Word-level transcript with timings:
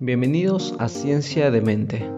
Bienvenidos 0.00 0.74
a 0.80 0.88
Ciencia 0.88 1.52
de 1.52 1.60
Mente. 1.60 2.10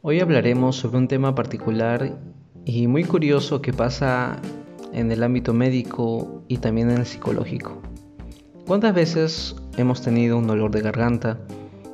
Hoy 0.00 0.20
hablaremos 0.20 0.76
sobre 0.76 0.96
un 0.98 1.08
tema 1.08 1.34
particular 1.34 2.18
y 2.64 2.86
muy 2.86 3.04
curioso 3.04 3.60
que 3.60 3.74
pasa 3.74 4.40
en 4.94 5.12
el 5.12 5.22
ámbito 5.22 5.52
médico 5.52 6.42
y 6.48 6.56
también 6.58 6.90
en 6.90 6.98
el 6.98 7.06
psicológico. 7.06 7.82
¿Cuántas 8.66 8.94
veces 8.94 9.56
hemos 9.76 10.00
tenido 10.00 10.38
un 10.38 10.46
dolor 10.46 10.70
de 10.70 10.80
garganta 10.80 11.38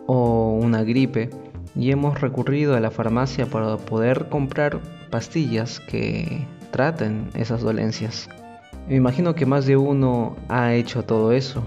o 0.06 0.52
una 0.52 0.84
gripe 0.84 1.30
y 1.74 1.90
hemos 1.90 2.20
recurrido 2.20 2.76
a 2.76 2.80
la 2.80 2.92
farmacia 2.92 3.46
para 3.46 3.76
poder 3.76 4.28
comprar 4.28 4.78
pastillas 5.10 5.80
que 5.80 6.46
traten 6.70 7.28
esas 7.34 7.60
dolencias? 7.60 8.28
Me 8.88 8.96
imagino 8.96 9.34
que 9.34 9.46
más 9.46 9.66
de 9.66 9.76
uno 9.76 10.36
ha 10.48 10.74
hecho 10.74 11.04
todo 11.04 11.32
eso. 11.32 11.62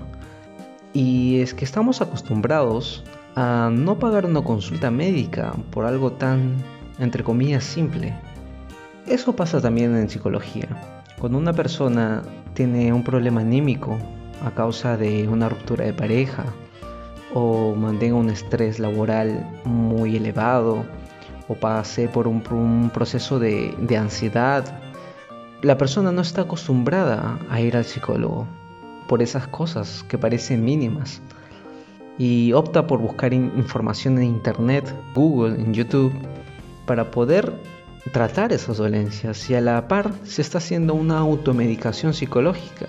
Y 0.93 1.39
es 1.41 1.53
que 1.53 1.65
estamos 1.65 2.01
acostumbrados 2.01 3.03
a 3.35 3.69
no 3.71 3.99
pagar 3.99 4.25
una 4.25 4.41
consulta 4.41 4.91
médica 4.91 5.53
por 5.71 5.85
algo 5.85 6.11
tan, 6.11 6.55
entre 6.99 7.23
comillas, 7.23 7.63
simple. 7.63 8.13
Eso 9.07 9.35
pasa 9.35 9.61
también 9.61 9.95
en 9.95 10.09
psicología. 10.09 10.67
Cuando 11.19 11.37
una 11.37 11.53
persona 11.53 12.23
tiene 12.53 12.91
un 12.91 13.03
problema 13.03 13.41
anímico 13.41 13.97
a 14.43 14.51
causa 14.51 14.97
de 14.97 15.27
una 15.27 15.49
ruptura 15.49 15.85
de 15.85 15.93
pareja 15.93 16.45
o 17.33 17.75
mantenga 17.75 18.15
un 18.15 18.29
estrés 18.29 18.79
laboral 18.79 19.45
muy 19.63 20.15
elevado 20.15 20.85
o 21.47 21.55
pase 21.55 22.07
por 22.07 22.27
un, 22.27 22.89
proceso 22.93 23.39
de, 23.39 23.73
de 23.79 23.97
ansiedad, 23.97 24.65
la 25.65 25.79
persona 25.79 26.11
no 26.11 26.21
está 26.21 26.41
acostumbrada 26.41 27.39
a 27.49 27.59
ir 27.59 27.75
al 27.75 27.85
psicólogo 27.85 28.45
por 29.07 29.23
esas 29.23 29.47
cosas 29.47 30.05
que 30.07 30.19
parecen 30.19 30.63
mínimas 30.63 31.23
y 32.19 32.53
opta 32.53 32.85
por 32.85 32.99
buscar 32.99 33.33
información 33.33 34.19
en 34.19 34.25
Internet, 34.25 34.95
Google, 35.15 35.59
en 35.59 35.73
YouTube, 35.73 36.13
para 36.85 37.09
poder 37.09 37.51
tratar 38.11 38.53
esas 38.53 38.77
dolencias 38.77 39.49
y 39.49 39.55
a 39.55 39.61
la 39.61 39.87
par 39.87 40.13
se 40.23 40.43
está 40.43 40.59
haciendo 40.59 40.93
una 40.93 41.17
automedicación 41.17 42.13
psicológica. 42.13 42.85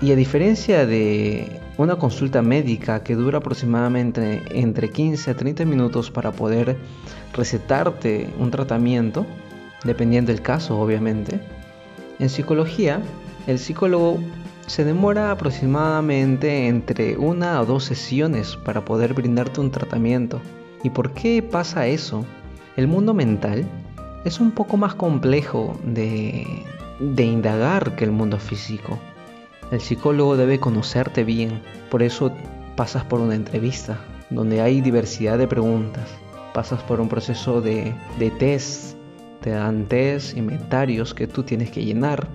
Y 0.00 0.12
a 0.12 0.14
diferencia 0.14 0.86
de 0.86 1.60
una 1.78 1.96
consulta 1.96 2.42
médica 2.42 3.02
que 3.02 3.16
dura 3.16 3.38
aproximadamente 3.38 4.44
entre 4.50 4.90
15 4.90 5.32
a 5.32 5.36
30 5.36 5.64
minutos 5.64 6.12
para 6.12 6.30
poder 6.30 6.76
recetarte 7.32 8.32
un 8.38 8.52
tratamiento, 8.52 9.26
dependiendo 9.82 10.30
del 10.30 10.42
caso 10.42 10.78
obviamente, 10.78 11.57
en 12.18 12.28
psicología 12.28 13.00
el 13.48 13.58
psicólogo 13.58 14.18
se 14.66 14.84
demora 14.84 15.30
aproximadamente 15.30 16.66
entre 16.66 17.16
una 17.16 17.58
o 17.62 17.64
dos 17.64 17.84
sesiones 17.84 18.56
para 18.56 18.84
poder 18.84 19.14
brindarte 19.14 19.62
un 19.62 19.70
tratamiento. 19.70 20.42
¿Y 20.84 20.90
por 20.90 21.12
qué 21.12 21.42
pasa 21.42 21.86
eso? 21.86 22.26
El 22.76 22.88
mundo 22.88 23.14
mental 23.14 23.64
es 24.26 24.38
un 24.38 24.50
poco 24.50 24.76
más 24.76 24.94
complejo 24.94 25.78
de, 25.82 26.46
indagar 27.00 27.96
que 27.96 28.04
el 28.04 28.12
mundo 28.12 28.38
físico. 28.38 28.98
El 29.72 29.80
psicólogo 29.80 30.36
debe 30.36 30.60
conocerte 30.60 31.24
bien, 31.24 31.62
por 31.90 32.02
eso 32.02 32.30
pasas 32.76 33.04
por 33.04 33.20
una 33.20 33.34
entrevista, 33.34 33.98
donde 34.28 34.60
hay 34.60 34.82
diversidad 34.82 35.38
de 35.38 35.48
preguntas. 35.48 36.06
Pasas 36.52 36.82
por 36.82 37.00
un 37.00 37.08
proceso 37.08 37.62
de, 37.62 37.94
de 38.18 38.30
test, 38.30 38.97
te 39.40 39.50
dan 39.50 39.86
test, 39.86 40.36
inventarios 40.36 41.14
que 41.14 41.26
tú 41.26 41.42
tienes 41.42 41.70
que 41.70 41.84
llenar 41.84 42.28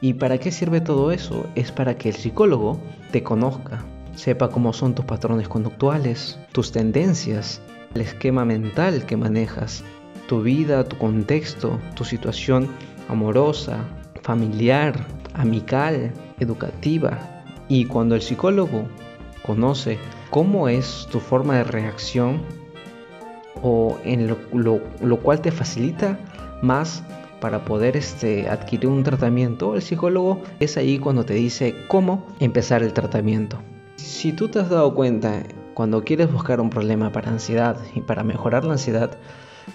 ¿Y 0.00 0.14
para 0.14 0.38
qué 0.38 0.52
sirve 0.52 0.80
todo 0.80 1.10
eso? 1.10 1.46
Es 1.56 1.72
para 1.72 1.98
que 1.98 2.10
el 2.10 2.14
psicólogo 2.14 2.80
te 3.10 3.24
conozca, 3.24 3.84
sepa 4.14 4.48
cómo 4.48 4.72
son 4.72 4.94
tus 4.94 5.04
patrones 5.04 5.48
conductuales, 5.48 6.38
tus 6.52 6.70
tendencias, 6.70 7.60
el 7.94 8.02
esquema 8.02 8.44
mental 8.44 9.04
que 9.06 9.16
manejas, 9.16 9.82
tu 10.28 10.42
vida, 10.42 10.84
tu 10.84 10.96
contexto, 10.98 11.80
tu 11.96 12.04
situación 12.04 12.68
amorosa, 13.08 13.84
familiar, 14.22 15.04
amical, 15.34 16.12
educativa. 16.38 17.18
Y 17.68 17.86
cuando 17.86 18.14
el 18.14 18.22
psicólogo 18.22 18.84
conoce 19.42 19.98
cómo 20.30 20.68
es 20.68 21.08
tu 21.10 21.18
forma 21.18 21.56
de 21.56 21.64
reacción 21.64 22.42
o 23.62 23.98
en 24.04 24.28
lo, 24.28 24.38
lo 24.52 25.16
cual 25.16 25.40
te 25.40 25.50
facilita 25.50 26.16
más 26.62 27.02
para 27.40 27.64
poder 27.64 27.96
este, 27.96 28.48
adquirir 28.48 28.88
un 28.88 29.04
tratamiento, 29.04 29.74
el 29.74 29.82
psicólogo 29.82 30.42
es 30.60 30.76
ahí 30.76 30.98
cuando 30.98 31.24
te 31.24 31.34
dice 31.34 31.74
cómo 31.86 32.26
empezar 32.40 32.82
el 32.82 32.92
tratamiento. 32.92 33.58
Si 33.96 34.32
tú 34.32 34.48
te 34.48 34.58
has 34.58 34.70
dado 34.70 34.94
cuenta, 34.94 35.42
cuando 35.74 36.02
quieres 36.02 36.32
buscar 36.32 36.60
un 36.60 36.70
problema 36.70 37.12
para 37.12 37.30
ansiedad 37.30 37.78
y 37.94 38.00
para 38.00 38.24
mejorar 38.24 38.64
la 38.64 38.72
ansiedad, 38.72 39.16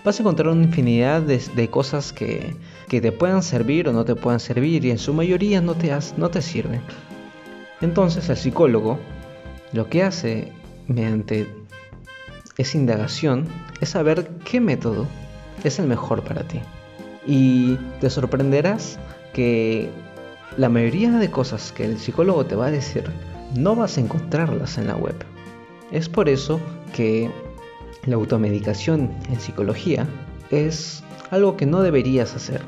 vas 0.04 0.20
a 0.20 0.24
encontrar 0.24 0.50
una 0.50 0.64
infinidad 0.64 1.22
de, 1.22 1.70
cosas 1.70 2.12
que, 2.12 2.56
te 2.90 3.12
puedan 3.12 3.44
servir 3.44 3.88
o 3.88 3.94
no 3.94 4.06
te 4.06 4.16
puedan 4.16 4.40
servir 4.40 4.84
y 4.86 4.92
en 4.92 4.98
su 4.98 5.14
mayoría 5.14 5.62
no 5.62 5.76
te, 5.76 5.92
no 6.18 6.30
te 6.30 6.42
sirven. 6.42 6.82
Entonces 7.82 8.30
el 8.30 8.38
psicólogo 8.38 9.00
lo 9.72 9.90
que 9.90 10.04
hace 10.04 10.52
mediante 10.88 11.48
esa 12.58 12.78
indagación 12.78 13.48
es 13.82 13.90
saber 13.90 14.30
qué 14.46 14.60
método 14.60 15.08
es 15.68 15.80
el 15.80 15.88
mejor 15.88 16.24
para 16.24 16.44
ti 16.44 16.62
y 17.26 17.76
te 18.00 18.10
sorprenderás 18.10 19.00
que 19.34 19.90
la 20.58 20.70
mayoría 20.70 21.12
de 21.12 21.32
cosas 21.32 21.72
que 21.72 21.86
el 21.86 22.00
psicólogo 22.00 22.46
te 22.46 22.56
va 22.56 22.68
a 22.68 22.72
decir 22.72 23.10
no 23.56 23.76
vas 23.76 23.98
a 23.98 24.02
encontrarlas 24.02 24.78
en 24.78 24.88
la 24.88 24.96
web. 24.96 25.16
Es 25.92 26.10
por 26.10 26.28
eso 26.28 26.60
que 26.96 27.30
la 28.06 28.16
automedicación 28.16 29.12
en 29.30 29.40
psicología 29.40 30.08
es 30.50 31.04
algo 31.32 31.56
que 31.56 31.66
no 31.66 31.82
deberías 31.82 32.36
hacer. 32.36 32.62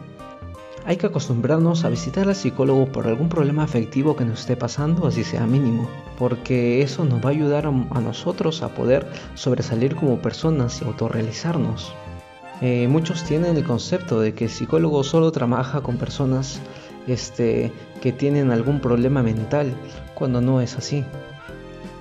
Hay 0.87 0.97
que 0.97 1.07
acostumbrarnos 1.07 1.83
a 1.83 1.89
visitar 1.89 2.27
al 2.27 2.35
psicólogo 2.35 2.85
por 2.91 3.07
algún 3.07 3.27
problema 3.27 3.63
afectivo 3.63 4.15
que 4.15 4.23
nos 4.23 4.41
esté 4.41 4.55
pasando, 4.55 5.07
así 5.07 5.23
sea 5.23 5.47
mínimo, 5.47 5.89
porque 6.19 6.83
eso 6.83 7.03
nos 7.05 7.25
va 7.25 7.29
a 7.29 7.33
ayudar 7.33 7.65
a, 7.65 7.71
nosotros 7.71 8.61
a 8.61 8.69
poder 8.69 9.07
sobresalir 9.33 9.95
como 9.95 10.19
personas 10.19 10.79
y 10.81 10.85
autorrealizarnos. 10.85 11.91
Eh, 12.61 12.87
muchos 12.87 13.23
tienen 13.23 13.57
el 13.57 13.63
concepto 13.63 14.19
de 14.19 14.33
que 14.33 14.45
el 14.45 14.49
psicólogo 14.49 15.03
solo 15.03 15.31
trabaja 15.31 15.81
con 15.81 15.97
personas 15.97 16.61
este, 17.07 17.71
que 18.01 18.11
tienen 18.11 18.51
algún 18.51 18.79
problema 18.79 19.21
mental, 19.21 19.75
cuando 20.13 20.41
no 20.41 20.61
es 20.61 20.77
así. 20.77 21.03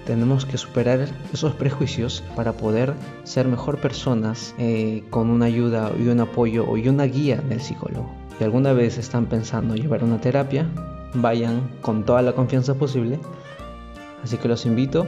Tenemos 0.06 0.44
que 0.44 0.58
superar 0.58 1.08
esos 1.32 1.54
prejuicios 1.54 2.22
para 2.36 2.52
poder 2.52 2.94
ser 3.24 3.48
mejor 3.48 3.78
personas 3.78 4.54
eh, 4.58 5.02
con 5.10 5.30
una 5.30 5.46
ayuda 5.46 5.90
y 5.98 6.08
un 6.08 6.20
apoyo 6.20 6.76
y 6.76 6.88
una 6.88 7.04
guía 7.04 7.36
del 7.36 7.60
psicólogo. 7.60 8.14
Si 8.38 8.44
alguna 8.44 8.72
vez 8.72 8.98
están 8.98 9.26
pensando 9.26 9.74
llevar 9.74 10.04
una 10.04 10.20
terapia, 10.20 10.68
vayan 11.14 11.70
con 11.80 12.04
toda 12.04 12.22
la 12.22 12.32
confianza 12.32 12.74
posible. 12.74 13.18
Así 14.22 14.36
que 14.36 14.48
los 14.48 14.66
invito 14.66 15.06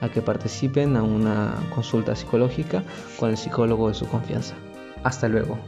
a 0.00 0.08
que 0.08 0.22
participen 0.22 0.96
a 0.96 1.02
una 1.02 1.54
consulta 1.74 2.14
psicológica 2.14 2.82
con 3.18 3.30
el 3.30 3.36
psicólogo 3.36 3.88
de 3.88 3.94
su 3.94 4.06
confianza. 4.06 4.54
Hasta 5.02 5.28
luego. 5.28 5.58